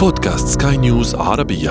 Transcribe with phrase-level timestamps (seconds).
[0.00, 1.70] بودكاست سكاي نيوز عربية.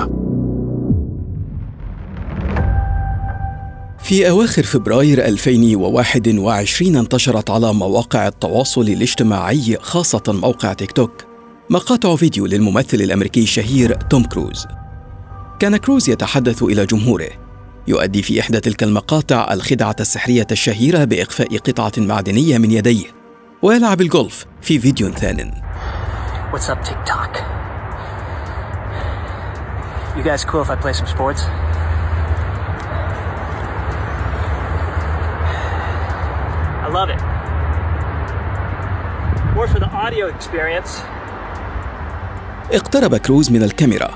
[3.98, 11.12] في أواخر فبراير 2021 انتشرت على مواقع التواصل الاجتماعي خاصة موقع تيك توك
[11.70, 14.66] مقاطع فيديو للممثل الأمريكي الشهير توم كروز.
[15.58, 17.30] كان كروز يتحدث إلى جمهوره.
[17.88, 23.06] يؤدي في إحدى تلك المقاطع الخدعة السحرية الشهيرة بإخفاء قطعة معدنية من يديه
[23.62, 25.52] ويلعب الجولف في فيديو ثان.
[26.52, 27.60] What's up, TikTok?
[30.16, 31.42] You guys cool if I play some sports?
[36.84, 37.20] I love it.
[39.54, 40.90] More for the audio experience.
[42.72, 44.10] اقترب كروز من الكاميرا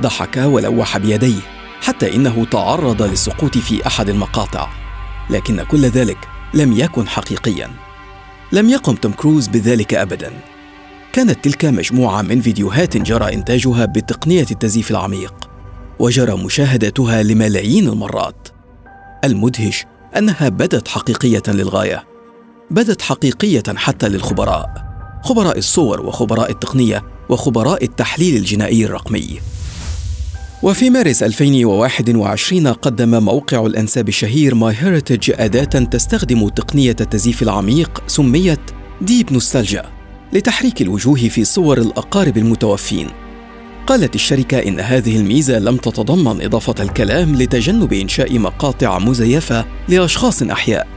[0.00, 1.40] ضحك ولوح بيديه
[1.82, 4.68] حتى إنه تعرض للسقوط في أحد المقاطع
[5.30, 6.18] لكن كل ذلك
[6.54, 7.70] لم يكن حقيقيا
[8.52, 10.32] لم يقم توم كروز بذلك ابدا
[11.14, 15.34] كانت تلك مجموعة من فيديوهات جرى إنتاجها بتقنيه التزييف العميق
[15.98, 18.48] وجرى مشاهدتها لملايين المرات.
[19.24, 19.84] المدهش
[20.16, 22.04] أنها بدت حقيقية للغاية
[22.70, 24.74] بدت حقيقية حتى للخبراء
[25.22, 29.40] خبراء الصور وخبراء التقنية وخبراء التحليل الجنائي الرقمي.
[30.62, 38.60] وفي مارس 2021 قدم موقع الأنساب الشهير MyHeritage أداة تستخدم تقنية التزييف العميق سميت
[39.00, 40.03] Deep Nostalgia
[40.34, 43.10] لتحريك الوجوه في صور الأقارب المتوفين.
[43.86, 50.88] قالت الشركة إن هذه الميزة لم تتضمن إضافة الكلام لتجنب إنشاء مقاطع مزيفة لأشخاص أحياء.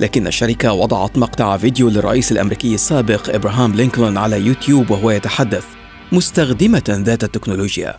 [0.00, 5.64] لكن الشركة وضعت مقطع فيديو للرئيس الأمريكي السابق إبراهام لينكولن على يوتيوب وهو يتحدث
[6.12, 7.96] مستخدمة ذات التكنولوجيا.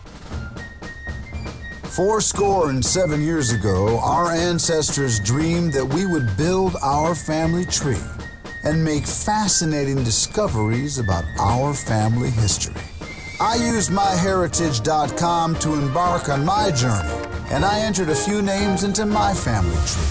[1.96, 7.66] Four score and seven years ago, our ancestors dreamed that we would build our family
[7.80, 8.29] tree.
[8.64, 12.82] And make fascinating discoveries about our family history.
[13.40, 17.18] I used myheritage.com to embark on my journey,
[17.52, 20.10] and I entered a few names into my family tree.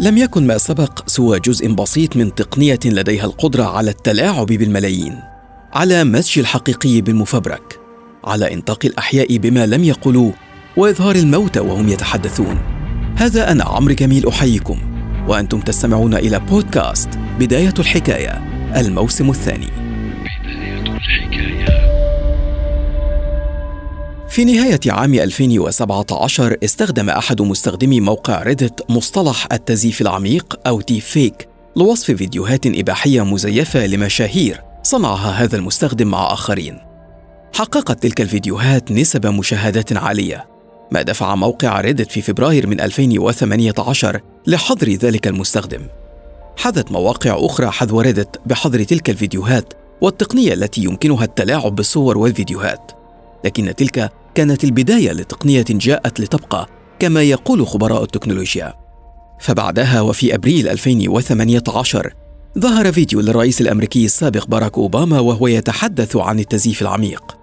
[0.00, 5.20] لم يكن ما سبق سوى جزء بسيط من تقنية لديها القدرة على التلاعب بالملايين،
[5.72, 7.80] على مزج الحقيقي بالمفبرك،
[8.24, 10.32] على إنطاق الأحياء بما لم يقولوه
[10.76, 12.58] وإظهار الموتى وهم يتحدثون.
[13.16, 14.78] هذا أنا عمرو جميل أحييكم،
[15.28, 18.42] وأنتم تستمعون إلى بودكاست بداية الحكاية
[18.76, 19.68] الموسم الثاني.
[20.44, 21.82] بداية الحكاية
[24.28, 31.48] في نهاية عام 2017 استخدم أحد مستخدمي موقع ريدت مصطلح التزييف العميق أو ديب فيك
[31.76, 36.78] لوصف فيديوهات إباحية مزيفة لمشاهير صنعها هذا المستخدم مع آخرين.
[37.54, 40.46] حققت تلك الفيديوهات نسب مشاهدات عالية،
[40.92, 45.80] ما دفع موقع ريدت في فبراير من 2018 لحظر ذلك المستخدم.
[46.56, 52.92] حذت مواقع أخرى حذو ريدت بحظر تلك الفيديوهات والتقنية التي يمكنها التلاعب بالصور والفيديوهات.
[53.44, 56.68] لكن تلك كانت البداية لتقنية جاءت لتبقى
[56.98, 58.74] كما يقول خبراء التكنولوجيا.
[59.40, 62.14] فبعدها وفي أبريل 2018
[62.58, 67.36] ظهر فيديو للرئيس الأمريكي السابق باراك أوباما وهو يتحدث عن التزييف العميق.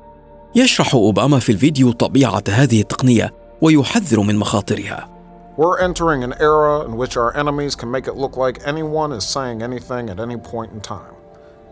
[0.56, 5.19] يشرح أوباما في الفيديو طبيعة هذه التقنية ويحذر من مخاطرها.
[5.59, 9.28] We're entering an era in which our enemies can make it look like anyone is
[9.28, 11.14] saying anything at any point in time,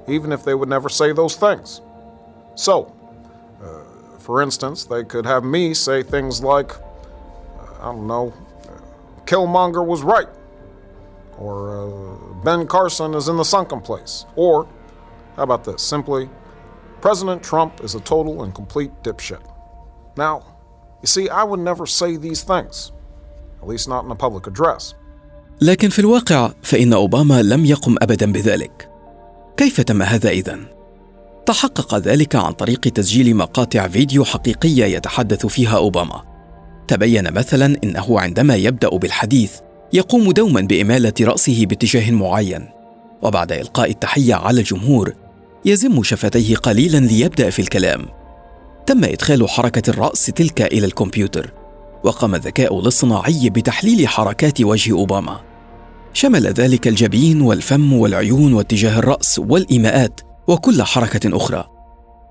[0.10, 1.80] even if they would never say those things.
[2.56, 2.94] So,
[4.20, 8.34] For instance, they could have me say things like, uh, I don't know,
[9.24, 10.28] Killmonger was right,
[11.38, 14.68] or uh, Ben Carson is in the sunken place, or
[15.38, 15.82] how about this?
[15.82, 16.30] Simply,
[17.00, 19.50] President Trump is a total and complete dipshit.
[20.18, 20.58] Now,
[21.02, 22.92] you see, I would never say these things,
[25.62, 28.90] لكن في الواقع فإن أوباما لم يقم أبدا بذلك.
[29.58, 30.66] كيف تم هذا إذن؟
[31.46, 36.22] تحقق ذلك عن طريق تسجيل مقاطع فيديو حقيقية يتحدث فيها أوباما.
[36.88, 39.54] تبين مثلا إنه عندما يبدأ بالحديث
[39.94, 42.70] يقوم دوما بإمالة رأسه باتجاه معين.
[43.22, 45.14] وبعد إلقاء التحية على الجمهور
[45.66, 48.06] يزم شفتيه قليلا ليبدأ في الكلام.
[48.86, 51.54] تم إدخال حركة الرأس تلك إلى الكمبيوتر.
[52.08, 55.40] وقام الذكاء الاصطناعي بتحليل حركات وجه أوباما.
[56.14, 61.68] شمل ذلك الجبين والفم والعيون واتجاه الرأس والإيماءات وكل حركة أخرى.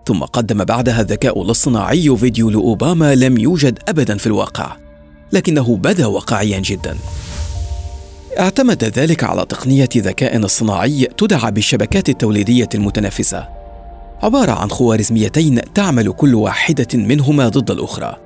[0.06, 4.76] ثم قدم بعدها الذكاء الاصطناعي فيديو لأوباما لم يوجد أبدا في الواقع
[5.32, 6.96] لكنه بدا واقعيا جدا.
[8.38, 13.48] اعتمد ذلك على تقنية ذكاء اصطناعي تدعى بالشبكات التوليدية المتنافسة.
[14.22, 18.25] عبارة عن خوارزميتين تعمل كل واحدة منهما ضد الأخرى.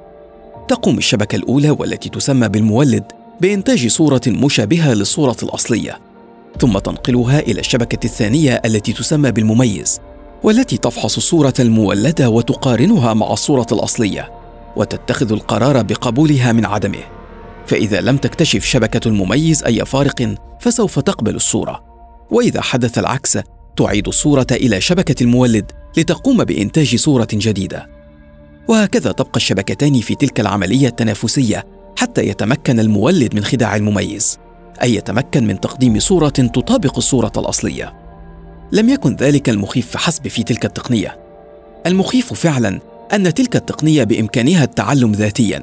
[0.70, 3.04] تقوم الشبكة الأولى والتي تسمى بالمولد
[3.40, 5.98] بإنتاج صورة مشابهة للصورة الأصلية
[6.60, 10.00] ثم تنقلها إلى الشبكة الثانية التي تسمى بالمميز
[10.42, 14.30] والتي تفحص الصورة المولدة وتقارنها مع الصورة الأصلية
[14.76, 17.02] وتتخذ القرار بقبولها من عدمه.
[17.66, 21.84] فإذا لم تكتشف شبكة المميز أي فارق فسوف تقبل الصورة.
[22.30, 23.38] وإذا حدث العكس
[23.76, 27.99] تعيد الصورة إلى شبكة المولد لتقوم بإنتاج صورة جديدة.
[28.68, 31.66] وهكذا تبقى الشبكتان في تلك العملية التنافسية
[31.96, 34.38] حتى يتمكن المولد من خداع المميز
[34.82, 37.94] أي يتمكن من تقديم صورة تطابق الصورة الأصلية.
[38.72, 41.18] لم يكن ذلك المخيف فحسب في تلك التقنية.
[41.86, 42.80] المخيف فعلا
[43.12, 45.62] أن تلك التقنية بإمكانها التعلم ذاتيا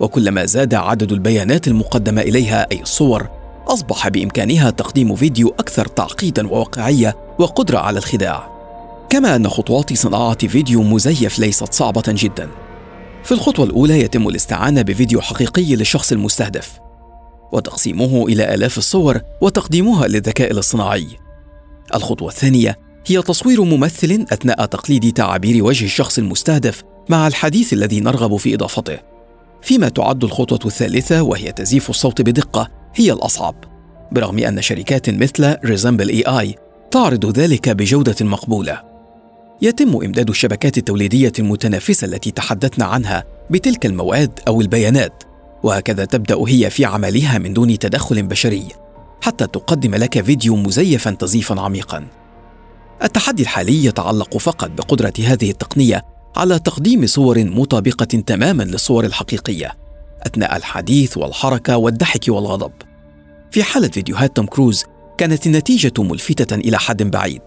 [0.00, 3.28] وكلما زاد عدد البيانات المقدمة إليها أي الصور
[3.68, 8.59] أصبح بإمكانها تقديم فيديو أكثر تعقيدا وواقعية وقدرة على الخداع.
[9.10, 12.48] كما أن خطوات صناعة فيديو مزيف ليست صعبة جدا.
[13.24, 16.80] في الخطوة الأولى يتم الاستعانة بفيديو حقيقي للشخص المستهدف
[17.52, 21.06] وتقسيمه إلى آلاف الصور وتقديمها للذكاء الاصطناعي.
[21.94, 28.36] الخطوة الثانية هي تصوير ممثل أثناء تقليد تعابير وجه الشخص المستهدف مع الحديث الذي نرغب
[28.36, 28.98] في إضافته.
[29.62, 33.64] فيما تعد الخطوة الثالثة وهي تزييف الصوت بدقة هي الأصعب.
[34.12, 36.54] برغم أن شركات مثل Resemble AI
[36.90, 38.89] تعرض ذلك بجودة مقبولة.
[39.62, 45.22] يتم إمداد الشبكات التوليدية المتنافسة التي تحدثنا عنها بتلك المواد أو البيانات
[45.62, 48.68] وهكذا تبدأ هي في عملها من دون تدخل بشري
[49.22, 52.06] حتى تقدم لك فيديو مزيفا تزييفا عميقا
[53.02, 56.04] التحدي الحالي يتعلق فقط بقدرة هذه التقنية
[56.36, 59.76] على تقديم صور مطابقة تماما للصور الحقيقية
[60.26, 62.72] أثناء الحديث والحركة والضحك والغضب.
[63.50, 64.84] في حالة فيديوهات توم كروز
[65.18, 67.42] كانت النتيجة ملفتة إلى حد بعيد،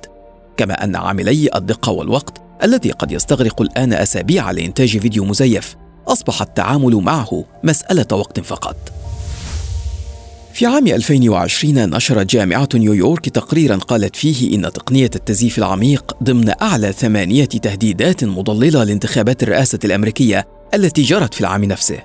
[0.57, 5.75] كما أن عاملي الدقة والوقت الذي قد يستغرق الآن أسابيع لإنتاج فيديو مزيف
[6.07, 8.75] أصبح التعامل معه مسألة وقت فقط.
[10.53, 16.91] في عام 2020 نشرت جامعة نيويورك تقريرا قالت فيه إن تقنية التزييف العميق ضمن أعلى
[16.91, 21.99] ثمانية تهديدات مضللة لانتخابات الرئاسة الأمريكية التي جرت في العام نفسه.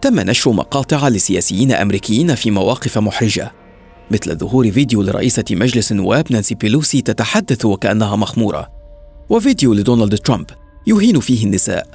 [0.00, 3.52] تم نشر مقاطع لسياسيين أمريكيين في مواقف محرجة
[4.10, 8.68] مثل ظهور فيديو لرئيسة مجلس النواب نانسي بيلوسي تتحدث وكأنها مخمورة.
[9.28, 10.46] وفيديو لدونالد ترامب
[10.86, 11.86] يهين فيه النساء.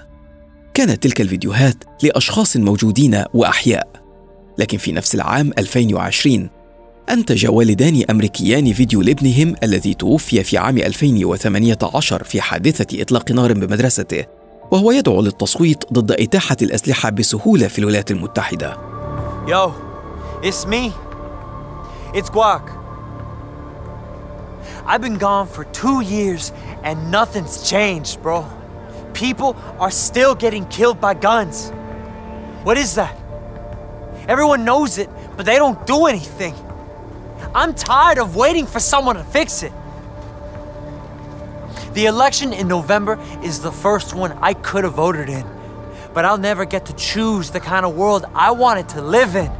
[0.74, 3.88] كانت تلك الفيديوهات لأشخاص موجودين وأحياء.
[4.57, 6.50] لكن في نفس العام 2020
[7.09, 14.25] أنتج والدان أمريكيان فيديو لابنهم الذي توفي في عام 2018 في حادثة إطلاق نار بمدرسته
[14.71, 18.77] وهو يدعو للتصويت ضد إتاحة الأسلحة بسهولة في الولايات المتحدة.
[19.48, 19.71] Yo,
[20.44, 21.06] it's me.
[22.13, 22.74] It's Guac.
[24.86, 28.45] I've been gone for two years and nothing's changed, bro.
[29.13, 31.71] People are still getting killed by guns.
[32.63, 33.15] What is that?
[34.27, 36.54] Everyone knows it, but they don't do anything.
[37.54, 39.74] I'm tired of waiting for someone to fix it.
[41.94, 45.45] The election in November is the first one I could have voted in,
[46.13, 49.51] but I'll never get to choose the kind of world I wanted to live in.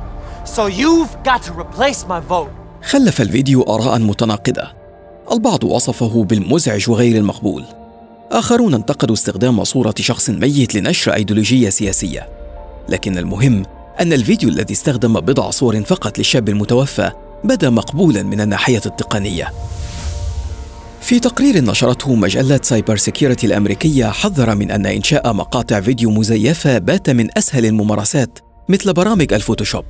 [0.55, 2.49] So you've got to replace my vote.
[2.83, 4.67] خلف الفيديو آراء متناقضة.
[5.31, 7.63] البعض وصفه بالمزعج وغير المقبول.
[8.31, 12.29] آخرون انتقدوا استخدام صورة شخص ميت لنشر أيديولوجية سياسية.
[12.89, 13.65] لكن المهم
[13.99, 17.11] أن الفيديو الذي استخدم بضع صور فقط للشاب المتوفى
[17.44, 19.53] بدا مقبولا من الناحية التقنية.
[21.01, 27.09] في تقرير نشرته مجلة Cyber Security الأمريكية حذر من أن إنشاء مقاطع فيديو مزيفة بات
[27.09, 28.39] من أسهل الممارسات
[28.69, 29.85] مثل برامج ال Photoshop.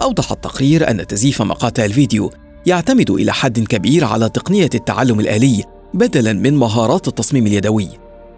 [0.00, 2.30] أوضح التقرير أن تزييف مقاطع الفيديو
[2.66, 7.88] يعتمد إلى حد كبير على تقنية التعلم الآلي بدلا من مهارات التصميم اليدوي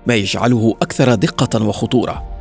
[0.07, 2.37] ما يجعله أكثر دقة وخطورة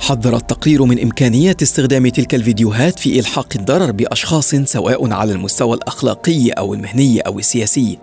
[0.00, 6.50] حذر التقرير من إمكانية استخدام تلك الفيديوهات في إلحاق الضرر بأشخاص سواء على المستوى الأخلاقي
[6.50, 7.98] أو المهني أو السياسي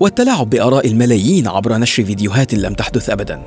[0.00, 3.42] والتلاعب بآراء الملايين عبر نشر فيديوهات لم تحدث أبدا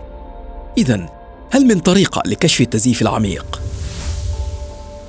[0.77, 1.09] إذا
[1.51, 3.61] هل من طريقة لكشف التزييف العميق؟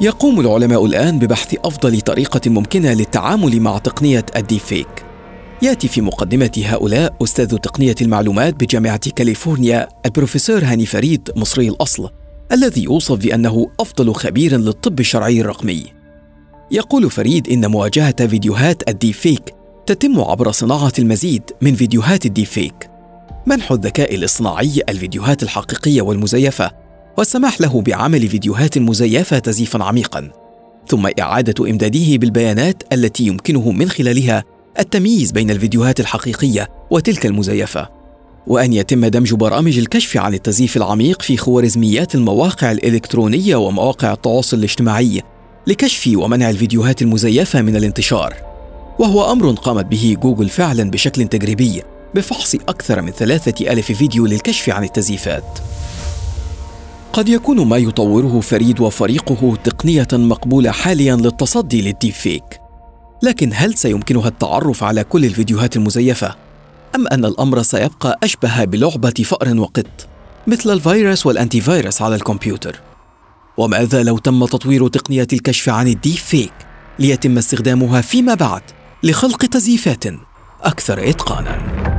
[0.03, 4.87] يقوم العلماء الآن ببحث أفضل طريقة ممكنة للتعامل مع تقنية الديب
[5.63, 12.11] يأتي في مقدمة هؤلاء أستاذ تقنية المعلومات بجامعة كاليفورنيا البروفيسور هاني فريد مصري الأصل
[12.53, 15.85] الذي يوصف بأنه أفضل خبير للطب الشرعي الرقمي.
[16.71, 19.55] يقول فريد إن مواجهة فيديوهات ال deepfake
[19.87, 22.91] تتم عبر صناعة المزيد من فيديوهات ال deepfake
[23.47, 26.82] منح الذكاء الاصطناعي الفيديوهات الحقيقية والمزيفة
[27.17, 30.31] والسماح له بعمل فيديوهات مزيفة تزييفا عميقا
[30.89, 34.45] ثم إعادة إمداده بالبيانات التي يمكنه من خلالها
[34.79, 37.89] التمييز بين الفيديوهات الحقيقية وتلك المزيفة.
[38.47, 45.23] وأن يتم دمج برامج الكشف عن التزييف العميق في خوارزميات المواقع الإلكترونية ومواقع التواصل الاجتماعي
[45.67, 48.35] لكشف ومنع الفيديوهات المزيفة من الانتشار.
[48.99, 51.83] وهو أمر قامت به جوجل فعلا بشكل تجريبي
[52.15, 55.59] بفحص أكثر من ثلاثة ألف فيديو للكشف عن التزييفات.
[57.13, 62.61] قد يكون ما يطوره فريد وفريقه تقنية مقبولة حاليا للتصدي للديب فيك
[63.23, 66.35] لكن هل سيمكنها التعرف على كل الفيديوهات المزيفة؟
[66.95, 70.09] أم أن الأمر سيبقى أشبه بلعبة فأر وقط
[70.47, 72.81] مثل الفيروس والأنتي فيروس على الكمبيوتر؟
[73.57, 76.53] وماذا لو تم تطوير تقنية الكشف عن الديب فيك
[76.99, 78.63] ليتم استخدامها فيما بعد
[79.03, 80.05] لخلق تزييفات
[80.63, 81.93] أكثر إتقاناً؟